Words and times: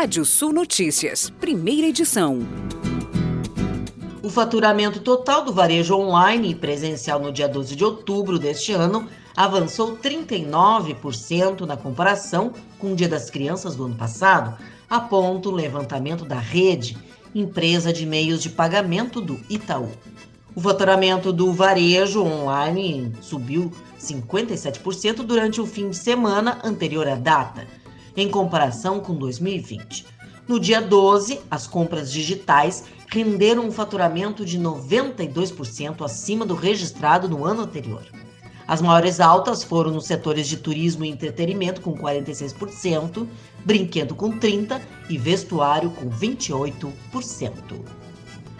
Rádio 0.00 0.24
Sul 0.24 0.52
Notícias, 0.52 1.28
primeira 1.40 1.88
edição. 1.88 2.38
O 4.22 4.30
faturamento 4.30 5.00
total 5.00 5.44
do 5.44 5.52
varejo 5.52 5.96
online 5.96 6.52
e 6.52 6.54
presencial 6.54 7.18
no 7.18 7.32
dia 7.32 7.48
12 7.48 7.74
de 7.74 7.84
outubro 7.84 8.38
deste 8.38 8.72
ano 8.72 9.08
avançou 9.36 9.96
39% 9.96 11.62
na 11.62 11.76
comparação 11.76 12.52
com 12.78 12.92
o 12.92 12.94
Dia 12.94 13.08
das 13.08 13.28
Crianças 13.28 13.74
do 13.74 13.86
ano 13.86 13.96
passado, 13.96 14.56
aponta 14.88 15.48
o 15.48 15.52
levantamento 15.52 16.24
da 16.24 16.38
rede, 16.38 16.96
empresa 17.34 17.92
de 17.92 18.06
meios 18.06 18.40
de 18.40 18.50
pagamento 18.50 19.20
do 19.20 19.40
Itaú. 19.50 19.90
O 20.54 20.60
faturamento 20.60 21.32
do 21.32 21.52
varejo 21.52 22.22
online 22.22 23.12
subiu 23.20 23.72
57% 23.98 25.24
durante 25.24 25.60
o 25.60 25.66
fim 25.66 25.90
de 25.90 25.96
semana 25.96 26.60
anterior 26.62 27.08
à 27.08 27.16
data, 27.16 27.66
em 28.20 28.28
comparação 28.28 29.00
com 29.00 29.14
2020. 29.14 30.06
No 30.46 30.58
dia 30.58 30.80
12, 30.80 31.40
as 31.50 31.66
compras 31.66 32.10
digitais 32.10 32.84
renderam 33.10 33.66
um 33.66 33.72
faturamento 33.72 34.44
de 34.44 34.58
92% 34.58 36.04
acima 36.04 36.44
do 36.44 36.54
registrado 36.54 37.28
no 37.28 37.44
ano 37.44 37.62
anterior. 37.62 38.02
As 38.66 38.82
maiores 38.82 39.18
altas 39.18 39.64
foram 39.64 39.90
nos 39.90 40.06
setores 40.06 40.46
de 40.46 40.58
turismo 40.58 41.04
e 41.04 41.08
entretenimento, 41.08 41.80
com 41.80 41.96
46%, 41.96 43.26
brinquedo 43.64 44.14
com 44.14 44.38
30% 44.38 44.80
e 45.08 45.16
vestuário 45.16 45.90
com 45.90 46.10
28%. 46.10 46.92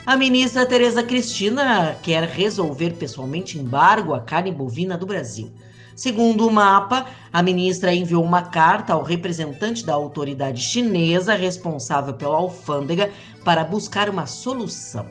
A 0.06 0.16
ministra 0.16 0.64
Tereza 0.64 1.02
Cristina 1.02 1.94
quer 2.02 2.24
resolver 2.24 2.92
pessoalmente 2.92 3.58
embargo 3.58 4.14
à 4.14 4.20
carne 4.20 4.50
bovina 4.50 4.96
do 4.96 5.04
Brasil. 5.04 5.50
Segundo 5.98 6.46
o 6.46 6.52
mapa, 6.52 7.06
a 7.32 7.42
ministra 7.42 7.92
enviou 7.92 8.22
uma 8.22 8.42
carta 8.42 8.92
ao 8.92 9.02
representante 9.02 9.84
da 9.84 9.94
autoridade 9.94 10.62
chinesa 10.62 11.34
responsável 11.34 12.14
pela 12.14 12.36
alfândega 12.36 13.10
para 13.44 13.64
buscar 13.64 14.08
uma 14.08 14.24
solução. 14.24 15.06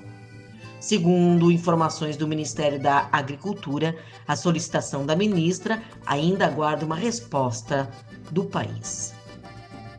Segundo 0.79 1.51
informações 1.51 2.15
do 2.15 2.25
Ministério 2.25 2.79
da 2.79 3.09
Agricultura, 3.11 3.97
a 4.25 4.37
solicitação 4.37 5.05
da 5.05 5.13
ministra 5.13 5.83
ainda 6.05 6.45
aguarda 6.45 6.85
uma 6.85 6.95
resposta 6.95 7.89
do 8.31 8.45
país. 8.45 9.13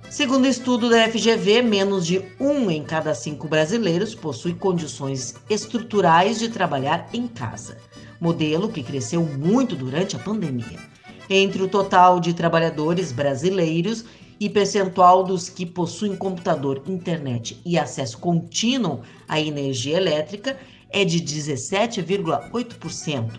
Segundo 0.08 0.46
estudo 0.46 0.88
da 0.88 1.06
FGV, 1.06 1.60
menos 1.60 2.06
de 2.06 2.24
um 2.40 2.70
em 2.70 2.82
cada 2.82 3.14
cinco 3.14 3.46
brasileiros 3.46 4.14
possui 4.14 4.54
condições 4.54 5.34
estruturais 5.50 6.38
de 6.38 6.48
trabalhar 6.48 7.10
em 7.12 7.28
casa 7.28 7.76
modelo 8.20 8.68
que 8.68 8.82
cresceu 8.82 9.22
muito 9.22 9.76
durante 9.76 10.16
a 10.16 10.18
pandemia. 10.18 10.80
Entre 11.30 11.62
o 11.62 11.68
total 11.68 12.18
de 12.18 12.34
trabalhadores 12.34 13.12
brasileiros 13.12 14.04
e 14.40 14.48
percentual 14.48 15.24
dos 15.24 15.48
que 15.48 15.66
possuem 15.66 16.16
computador, 16.16 16.82
internet 16.86 17.60
e 17.64 17.78
acesso 17.78 18.18
contínuo 18.18 19.00
à 19.28 19.40
energia 19.40 19.96
elétrica 19.96 20.56
é 20.90 21.04
de 21.04 21.20
17,8%, 21.20 23.32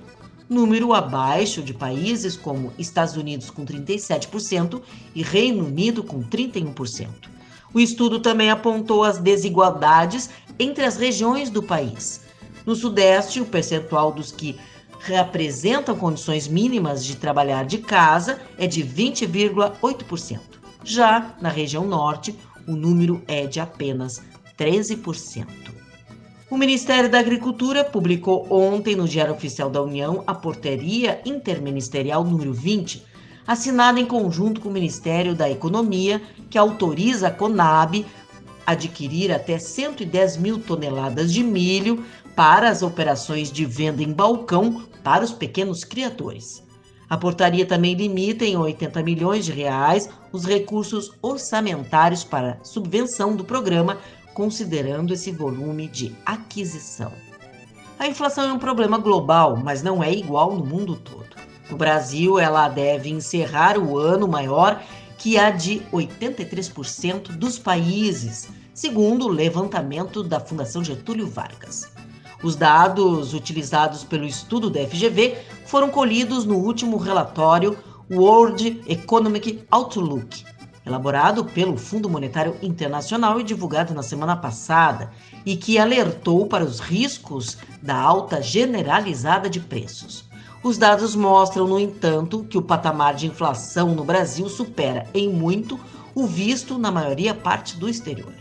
número 0.47 0.93
abaixo 0.93 1.61
de 1.61 1.73
países 1.73 2.35
como 2.35 2.73
Estados 2.77 3.15
Unidos 3.15 3.49
com 3.49 3.65
37% 3.65 4.81
e 5.15 5.23
Reino 5.23 5.65
Unido 5.65 6.03
com 6.03 6.21
31%. 6.23 7.07
O 7.73 7.79
estudo 7.79 8.19
também 8.19 8.49
apontou 8.49 9.03
as 9.03 9.19
desigualdades 9.19 10.29
entre 10.57 10.85
as 10.85 10.97
regiões 10.97 11.49
do 11.49 11.63
país. 11.63 12.21
No 12.69 12.75
Sudeste, 12.75 13.41
o 13.41 13.47
percentual 13.47 14.11
dos 14.11 14.31
que 14.31 14.55
representam 14.99 15.97
condições 15.97 16.47
mínimas 16.47 17.03
de 17.03 17.15
trabalhar 17.15 17.65
de 17.65 17.79
casa 17.79 18.39
é 18.59 18.67
de 18.67 18.83
20,8%. 18.83 20.39
Já 20.83 21.35
na 21.41 21.49
região 21.49 21.87
Norte, 21.87 22.37
o 22.67 22.75
número 22.75 23.23
é 23.27 23.47
de 23.47 23.59
apenas 23.59 24.21
13%. 24.55 25.47
O 26.47 26.55
Ministério 26.55 27.09
da 27.09 27.17
Agricultura 27.17 27.83
publicou 27.83 28.45
ontem 28.51 28.95
no 28.95 29.07
Diário 29.07 29.33
Oficial 29.33 29.71
da 29.71 29.81
União 29.81 30.23
a 30.27 30.35
Portaria 30.35 31.23
Interministerial 31.25 32.23
número 32.23 32.53
20, 32.53 33.03
assinada 33.47 33.99
em 33.99 34.05
conjunto 34.05 34.61
com 34.61 34.69
o 34.69 34.73
Ministério 34.73 35.33
da 35.33 35.49
Economia, 35.49 36.21
que 36.51 36.57
autoriza 36.59 37.29
a 37.29 37.31
Conab 37.31 38.05
adquirir 38.63 39.31
até 39.31 39.57
110 39.57 40.37
mil 40.37 40.59
toneladas 40.59 41.33
de 41.33 41.43
milho 41.43 42.05
para 42.35 42.69
as 42.69 42.81
operações 42.81 43.51
de 43.51 43.65
venda 43.65 44.03
em 44.03 44.11
balcão 44.11 44.83
para 45.03 45.23
os 45.23 45.31
pequenos 45.31 45.83
criadores. 45.83 46.63
A 47.09 47.17
portaria 47.17 47.65
também 47.65 47.95
limita 47.95 48.45
em 48.45 48.55
80 48.55 49.01
milhões 49.01 49.45
de 49.45 49.51
reais 49.51 50.07
os 50.31 50.45
recursos 50.45 51.11
orçamentários 51.21 52.23
para 52.23 52.59
subvenção 52.63 53.35
do 53.35 53.43
programa, 53.43 53.97
considerando 54.33 55.13
esse 55.13 55.31
volume 55.31 55.87
de 55.87 56.15
aquisição. 56.25 57.11
A 57.97 58.07
inflação 58.07 58.47
é 58.47 58.53
um 58.53 58.59
problema 58.59 58.97
global, 58.97 59.57
mas 59.57 59.81
não 59.81 60.03
é 60.03 60.13
igual 60.13 60.55
no 60.55 60.63
mundo 60.63 60.95
todo. 60.95 61.35
No 61.69 61.75
Brasil, 61.75 62.39
ela 62.39 62.69
deve 62.69 63.09
encerrar 63.09 63.77
o 63.77 63.97
ano 63.97 64.27
maior 64.27 64.81
que 65.17 65.37
a 65.37 65.49
de 65.49 65.81
83% 65.91 67.29
dos 67.37 67.59
países, 67.59 68.47
segundo 68.73 69.25
o 69.25 69.31
levantamento 69.31 70.23
da 70.23 70.39
Fundação 70.39 70.83
Getúlio 70.83 71.27
Vargas. 71.27 71.91
Os 72.41 72.55
dados 72.55 73.33
utilizados 73.33 74.05
pelo 74.05 74.25
estudo 74.25 74.69
da 74.69 74.79
FGV 74.87 75.37
foram 75.65 75.89
colhidos 75.89 76.45
no 76.45 76.55
último 76.55 76.95
relatório 76.95 77.77
World 78.09 78.81
Economic 78.87 79.63
Outlook, 79.69 80.45
elaborado 80.85 81.43
pelo 81.43 81.77
Fundo 81.77 82.09
Monetário 82.09 82.55
Internacional 82.61 83.41
e 83.41 83.43
divulgado 83.43 83.93
na 83.93 84.01
semana 84.01 84.37
passada, 84.37 85.11
e 85.45 85.57
que 85.57 85.77
alertou 85.77 86.47
para 86.47 86.63
os 86.63 86.79
riscos 86.79 87.57
da 87.81 87.95
alta 87.95 88.41
generalizada 88.41 89.49
de 89.49 89.59
preços. 89.59 90.23
Os 90.63 90.77
dados 90.77 91.15
mostram, 91.15 91.67
no 91.67 91.79
entanto, 91.79 92.45
que 92.49 92.57
o 92.57 92.61
patamar 92.61 93.15
de 93.15 93.27
inflação 93.27 93.93
no 93.93 94.05
Brasil 94.05 94.47
supera 94.47 95.07
em 95.13 95.29
muito 95.29 95.77
o 96.15 96.25
visto 96.25 96.77
na 96.77 96.89
maioria 96.89 97.33
parte 97.33 97.77
do 97.77 97.87
exterior. 97.87 98.38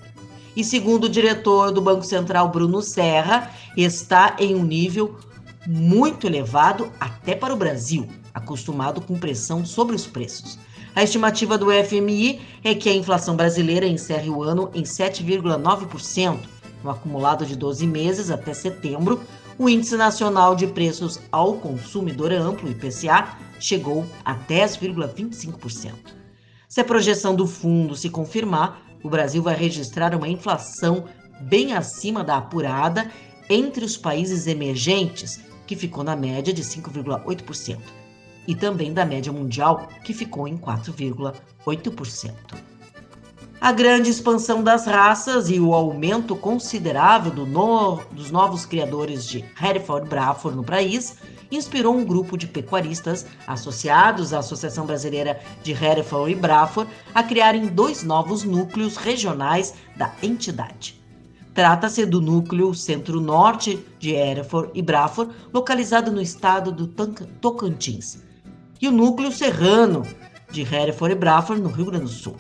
E 0.59 0.65
segundo 0.65 1.05
o 1.05 1.09
diretor 1.09 1.71
do 1.71 1.81
Banco 1.81 2.03
Central, 2.03 2.49
Bruno 2.49 2.83
Serra, 2.83 3.53
está 3.77 4.35
em 4.41 4.57
um 4.57 4.65
nível 4.65 5.17
muito 5.65 6.27
elevado 6.27 6.93
até 6.99 7.37
para 7.37 7.55
o 7.55 7.57
Brasil, 7.57 8.09
acostumado 8.35 9.01
com 9.01 9.17
pressão 9.17 9.65
sobre 9.65 9.95
os 9.95 10.05
preços. 10.05 10.59
A 10.97 11.05
estimativa 11.05 11.57
do 11.57 11.69
FMI 11.71 12.41
é 12.65 12.75
que 12.75 12.89
a 12.89 12.93
inflação 12.93 13.37
brasileira 13.37 13.87
encerre 13.87 14.31
o 14.31 14.43
ano 14.43 14.69
em 14.75 14.83
7,9%, 14.83 16.41
no 16.83 16.91
acumulado 16.91 17.47
de 17.47 17.55
12 17.55 17.87
meses 17.87 18.29
até 18.29 18.53
setembro, 18.53 19.21
o 19.57 19.69
Índice 19.69 19.97
Nacional 19.97 20.57
de 20.57 20.67
Preços 20.67 21.21
ao 21.31 21.55
Consumidor 21.59 22.33
Amplo, 22.33 22.69
IPCA, 22.69 23.39
chegou 23.61 24.05
a 24.25 24.35
10,25%. 24.35 25.93
Se 26.69 26.81
a 26.81 26.85
projeção 26.85 27.35
do 27.35 27.47
fundo 27.47 27.95
se 27.95 28.11
confirmar, 28.11 28.88
o 29.03 29.09
Brasil 29.09 29.43
vai 29.43 29.55
registrar 29.55 30.15
uma 30.15 30.29
inflação 30.29 31.05
bem 31.41 31.73
acima 31.73 32.25
da 32.25 32.39
apurada 32.39 33.11
entre 33.49 33.85
os 33.85 33.97
países 33.97 34.47
emergentes, 34.47 35.41
que 35.67 35.77
ficou 35.77 36.03
na 36.03 36.17
média 36.17 36.53
de 36.53 36.63
5,8%, 36.63 37.79
e 38.47 38.55
também 38.55 38.93
da 38.93 39.05
média 39.05 39.33
mundial, 39.33 39.89
que 40.05 40.13
ficou 40.13 40.49
em 40.49 40.57
4,8%. 40.57 42.33
A 43.61 43.73
grande 43.73 44.09
expansão 44.09 44.63
das 44.63 44.87
raças 44.87 45.51
e 45.51 45.59
o 45.59 45.75
aumento 45.75 46.37
considerável 46.37 47.33
do 47.33 47.45
no, 47.45 47.97
dos 48.13 48.31
novos 48.31 48.65
criadores 48.65 49.27
de 49.27 49.45
Hereford 49.61 50.09
Braford 50.09 50.57
no 50.57 50.63
país 50.63 51.17
inspirou 51.51 51.97
um 51.97 52.05
grupo 52.05 52.37
de 52.37 52.47
pecuaristas 52.47 53.27
associados 53.47 54.33
à 54.33 54.39
Associação 54.39 54.87
Brasileira 54.87 55.41
de 55.63 55.73
Hereford 55.73 56.33
e 56.33 56.35
Braford 56.35 56.91
a 57.15 57.23
criarem 57.23 57.67
dois 57.67 58.03
novos 58.03 58.45
núcleos 58.45 58.97
regionais 58.97 59.75
da 59.97 60.13
entidade. 60.23 61.01
Trata-se 61.55 62.07
do 62.07 62.21
núcleo 62.21 62.73
centro-norte 62.73 63.85
de 63.99 64.13
Hereford 64.15 64.71
e 64.75 64.83
Braford, 64.83 65.35
localizado 65.53 66.13
no 66.13 66.23
estado 66.23 66.71
do 66.71 66.87
Tocantins, 66.87 68.23
e 68.81 68.87
o 68.87 68.93
núcleo 68.93 69.33
serrano 69.33 70.07
de 70.53 70.63
Hereford 70.63 71.15
e 71.15 71.19
Braford, 71.19 71.61
no 71.61 71.69
Rio 71.69 71.87
Grande 71.87 72.05
do 72.05 72.11
Sul. 72.11 72.37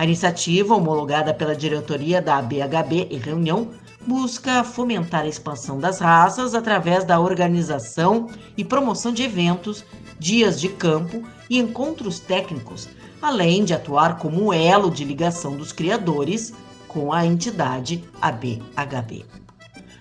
A 0.00 0.04
iniciativa, 0.04 0.74
homologada 0.74 1.34
pela 1.34 1.54
diretoria 1.54 2.22
da 2.22 2.40
BHB 2.40 3.08
em 3.10 3.18
reunião, 3.18 3.68
busca 4.06 4.64
fomentar 4.64 5.24
a 5.24 5.28
expansão 5.28 5.78
das 5.78 5.98
raças 5.98 6.54
através 6.54 7.04
da 7.04 7.20
organização 7.20 8.26
e 8.56 8.64
promoção 8.64 9.12
de 9.12 9.24
eventos, 9.24 9.84
dias 10.18 10.58
de 10.58 10.70
campo 10.70 11.22
e 11.50 11.58
encontros 11.58 12.18
técnicos, 12.18 12.88
além 13.20 13.62
de 13.62 13.74
atuar 13.74 14.16
como 14.16 14.54
elo 14.54 14.90
de 14.90 15.04
ligação 15.04 15.54
dos 15.54 15.70
criadores 15.70 16.54
com 16.88 17.12
a 17.12 17.26
entidade 17.26 18.02
ABHB. 18.22 19.26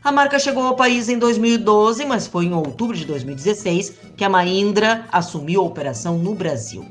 A 0.01 0.13
marca 0.13 0.39
chegou 0.39 0.63
ao 0.63 0.77
país 0.77 1.09
em 1.09 1.19
2012, 1.19 2.05
mas 2.05 2.25
foi 2.25 2.45
em 2.45 2.53
outubro 2.53 2.95
de 2.95 3.03
2016 3.03 3.95
que 4.15 4.23
a 4.23 4.29
Mahindra 4.29 5.03
assumiu 5.11 5.59
a 5.59 5.65
operação 5.65 6.17
no 6.17 6.33
Brasil. 6.33 6.85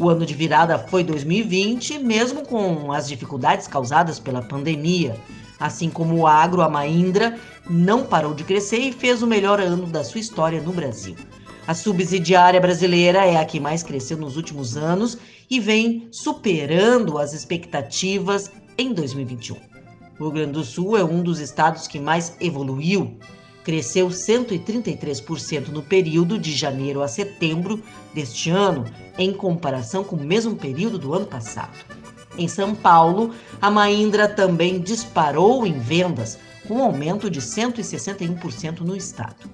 O 0.00 0.08
ano 0.08 0.24
de 0.24 0.32
virada 0.32 0.78
foi 0.78 1.02
2020, 1.02 1.98
mesmo 1.98 2.46
com 2.46 2.92
as 2.92 3.08
dificuldades 3.08 3.66
causadas 3.66 4.20
pela 4.20 4.40
pandemia. 4.40 5.16
Assim 5.58 5.90
como 5.90 6.14
o 6.14 6.24
agro, 6.24 6.62
a 6.62 6.68
Mahindra 6.68 7.36
não 7.68 8.06
parou 8.06 8.32
de 8.32 8.44
crescer 8.44 8.78
e 8.78 8.92
fez 8.92 9.24
o 9.24 9.26
melhor 9.26 9.58
ano 9.58 9.86
da 9.86 10.04
sua 10.04 10.20
história 10.20 10.62
no 10.62 10.72
Brasil. 10.72 11.16
A 11.66 11.74
subsidiária 11.74 12.60
brasileira 12.60 13.26
é 13.26 13.38
a 13.38 13.44
que 13.44 13.58
mais 13.58 13.82
cresceu 13.82 14.16
nos 14.16 14.36
últimos 14.36 14.76
anos 14.76 15.18
e 15.50 15.58
vem 15.58 16.06
superando 16.12 17.18
as 17.18 17.32
expectativas 17.32 18.52
em 18.78 18.94
2021. 18.94 19.56
O 19.56 20.24
Rio 20.26 20.30
Grande 20.30 20.52
do 20.52 20.62
Sul 20.62 20.96
é 20.96 21.02
um 21.02 21.24
dos 21.24 21.40
estados 21.40 21.88
que 21.88 21.98
mais 21.98 22.36
evoluiu 22.40 23.18
cresceu 23.68 24.08
133% 24.08 25.68
no 25.68 25.82
período 25.82 26.38
de 26.38 26.52
janeiro 26.52 27.02
a 27.02 27.06
setembro 27.06 27.82
deste 28.14 28.48
ano, 28.48 28.86
em 29.18 29.32
comparação 29.32 30.04
com 30.04 30.16
o 30.16 30.24
mesmo 30.24 30.56
período 30.56 30.98
do 30.98 31.12
ano 31.12 31.26
passado. 31.26 31.76
Em 32.38 32.46
São 32.46 32.74
Paulo, 32.74 33.34
a 33.60 33.68
Mahindra 33.68 34.28
também 34.28 34.80
disparou 34.80 35.66
em 35.66 35.78
vendas, 35.78 36.38
com 36.66 36.74
um 36.74 36.84
aumento 36.84 37.28
de 37.28 37.40
161% 37.40 38.80
no 38.80 38.96
estado. 38.96 39.50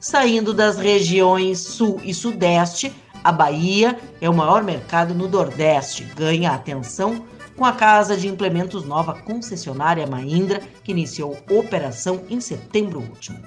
Saindo 0.00 0.54
das 0.54 0.78
regiões 0.78 1.58
Sul 1.58 2.00
e 2.04 2.14
Sudeste, 2.14 2.92
a 3.22 3.32
Bahia 3.32 3.98
é 4.20 4.30
o 4.30 4.34
maior 4.34 4.62
mercado 4.62 5.12
no 5.12 5.28
Nordeste, 5.28 6.04
ganha 6.16 6.52
atenção 6.52 7.26
com 7.56 7.66
a 7.66 7.72
Casa 7.72 8.16
de 8.16 8.26
Implementos 8.26 8.84
Nova 8.84 9.12
concessionária 9.12 10.06
Mahindra, 10.06 10.62
que 10.82 10.92
iniciou 10.92 11.36
operação 11.50 12.22
em 12.30 12.40
setembro 12.40 13.00
último. 13.00 13.38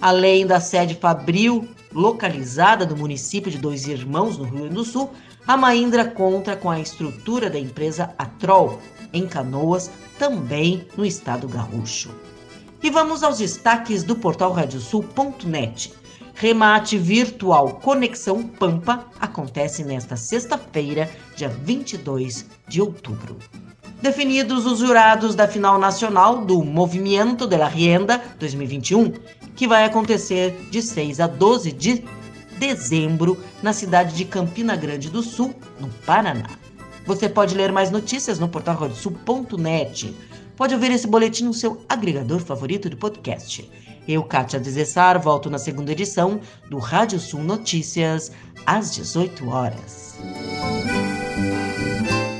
Além 0.00 0.46
da 0.46 0.60
sede 0.60 0.94
Fabril, 0.94 1.68
localizada 1.94 2.84
no 2.84 2.96
município 2.96 3.50
de 3.50 3.58
Dois 3.58 3.86
Irmãos, 3.86 4.36
no 4.36 4.44
Rio 4.44 4.54
Grande 4.54 4.74
do 4.74 4.84
Sul, 4.84 5.10
a 5.46 5.56
Mahindra 5.56 6.04
conta 6.04 6.56
com 6.56 6.70
a 6.70 6.80
estrutura 6.80 7.48
da 7.48 7.58
empresa 7.58 8.14
Atrol, 8.18 8.80
em 9.12 9.26
Canoas, 9.26 9.90
também 10.18 10.86
no 10.96 11.04
estado 11.06 11.46
gaúcho. 11.46 12.10
E 12.82 12.90
vamos 12.90 13.22
aos 13.22 13.38
destaques 13.38 14.02
do 14.02 14.16
portal 14.16 14.52
radiosul.net. 14.52 15.94
Remate 16.34 16.98
virtual 16.98 17.74
Conexão 17.74 18.42
Pampa 18.42 19.06
acontece 19.20 19.84
nesta 19.84 20.16
sexta-feira, 20.16 21.08
dia 21.36 21.48
22 21.48 22.44
de 22.66 22.82
outubro. 22.82 23.38
Definidos 24.02 24.66
os 24.66 24.80
jurados 24.80 25.34
da 25.34 25.48
final 25.48 25.78
nacional 25.78 26.44
do 26.44 26.62
Movimento 26.62 27.46
de 27.46 27.56
la 27.56 27.68
Rienda 27.68 28.20
2021, 28.38 29.14
que 29.56 29.68
vai 29.68 29.84
acontecer 29.84 30.68
de 30.70 30.82
6 30.82 31.20
a 31.20 31.26
12 31.26 31.72
de 31.72 32.04
dezembro 32.58 33.42
na 33.62 33.72
cidade 33.72 34.14
de 34.14 34.24
Campina 34.24 34.76
Grande 34.76 35.10
do 35.10 35.22
Sul, 35.22 35.54
no 35.80 35.88
Paraná. 36.06 36.50
Você 37.06 37.28
pode 37.28 37.54
ler 37.54 37.70
mais 37.70 37.90
notícias 37.90 38.38
no 38.38 38.48
portal 38.48 38.76
radiosul.net. 38.76 40.14
Pode 40.56 40.74
ouvir 40.74 40.90
esse 40.92 41.06
boletim 41.06 41.44
no 41.44 41.54
seu 41.54 41.84
agregador 41.88 42.40
favorito 42.40 42.88
de 42.88 42.96
podcast. 42.96 43.68
Eu, 44.06 44.22
Kátia 44.22 44.60
Desessar, 44.60 45.20
volto 45.20 45.50
na 45.50 45.58
segunda 45.58 45.92
edição 45.92 46.40
do 46.70 46.78
Rádio 46.78 47.18
Sul 47.18 47.42
Notícias, 47.42 48.30
às 48.66 48.94
18 48.94 49.48
horas. 49.48 50.18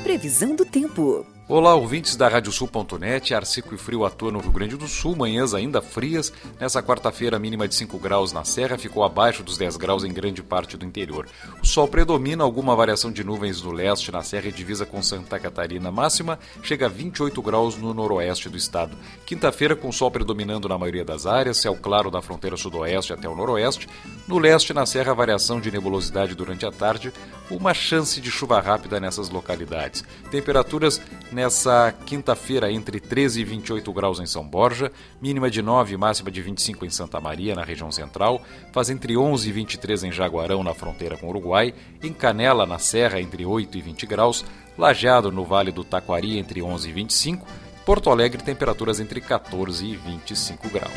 Previsão 0.03 0.55
do 0.55 0.63
tempo. 0.63 1.34
Olá, 1.47 1.75
ouvintes 1.75 2.15
da 2.15 2.27
Radiosul.net, 2.27 3.31
ar 3.35 3.45
seco 3.45 3.75
e 3.75 3.77
frio 3.77 4.03
atua 4.03 4.31
no 4.31 4.39
Rio 4.39 4.51
Grande 4.51 4.75
do 4.75 4.87
Sul, 4.87 5.15
manhãs 5.15 5.53
ainda 5.53 5.79
frias. 5.79 6.33
Nessa 6.59 6.81
quarta-feira, 6.81 7.37
mínima 7.37 7.67
de 7.67 7.75
5 7.75 7.99
graus 7.99 8.33
na 8.33 8.43
Serra, 8.43 8.79
ficou 8.79 9.03
abaixo 9.03 9.43
dos 9.43 9.55
10 9.55 9.77
graus 9.77 10.03
em 10.03 10.11
grande 10.11 10.41
parte 10.41 10.75
do 10.75 10.83
interior. 10.83 11.27
O 11.61 11.65
sol 11.65 11.87
predomina, 11.87 12.43
alguma 12.43 12.75
variação 12.75 13.11
de 13.11 13.23
nuvens 13.23 13.61
no 13.61 13.71
leste, 13.71 14.11
na 14.11 14.23
Serra 14.23 14.47
e 14.47 14.51
divisa 14.51 14.87
com 14.87 15.03
Santa 15.03 15.37
Catarina. 15.37 15.91
Máxima 15.91 16.39
chega 16.63 16.87
a 16.87 16.89
28 16.89 17.39
graus 17.43 17.77
no 17.77 17.93
noroeste 17.93 18.49
do 18.49 18.57
estado. 18.57 18.97
Quinta-feira, 19.23 19.75
com 19.75 19.91
sol 19.91 20.09
predominando 20.09 20.67
na 20.67 20.79
maioria 20.79 21.05
das 21.05 21.27
áreas, 21.27 21.57
céu 21.57 21.75
claro 21.79 22.09
da 22.09 22.23
fronteira 22.23 22.57
sudoeste 22.57 23.13
até 23.13 23.29
o 23.29 23.35
noroeste. 23.35 23.87
No 24.27 24.39
leste, 24.39 24.73
na 24.73 24.87
Serra, 24.87 25.13
variação 25.13 25.61
de 25.61 25.69
nebulosidade 25.69 26.33
durante 26.33 26.65
a 26.65 26.71
tarde, 26.71 27.13
uma 27.51 27.71
chance 27.71 28.19
de 28.19 28.31
chuva 28.31 28.59
rápida 28.59 28.99
nessas 28.99 29.29
localidades. 29.29 30.03
Temperaturas 30.31 30.99
nessa 31.35 31.93
quinta-feira 32.05 32.71
entre 32.71 32.97
13 32.97 33.41
e 33.41 33.43
28 33.43 33.91
graus 33.91 34.21
em 34.21 34.25
São 34.25 34.47
Borja, 34.47 34.89
mínima 35.21 35.51
de 35.51 35.61
9 35.61 35.93
e 35.93 35.97
máxima 35.97 36.31
de 36.31 36.41
25 36.41 36.85
em 36.85 36.89
Santa 36.89 37.19
Maria, 37.19 37.53
na 37.53 37.63
região 37.63 37.91
central, 37.91 38.41
faz 38.71 38.89
entre 38.89 39.17
11 39.17 39.49
e 39.49 39.51
23 39.51 40.05
em 40.05 40.11
Jaguarão, 40.13 40.63
na 40.63 40.73
fronteira 40.73 41.17
com 41.17 41.27
o 41.27 41.29
Uruguai, 41.29 41.73
em 42.01 42.13
Canela, 42.13 42.65
na 42.65 42.79
Serra, 42.79 43.19
entre 43.19 43.45
8 43.45 43.77
e 43.77 43.81
20 43.81 44.05
graus, 44.05 44.45
Lajeado, 44.77 45.29
no 45.29 45.43
Vale 45.43 45.73
do 45.73 45.83
Taquari, 45.83 46.39
entre 46.39 46.61
11 46.61 46.89
e 46.89 46.93
25, 46.93 47.45
Porto 47.85 48.09
Alegre, 48.09 48.41
temperaturas 48.41 49.01
entre 49.01 49.19
14 49.19 49.85
e 49.85 49.97
25 49.97 50.69
graus. 50.69 50.93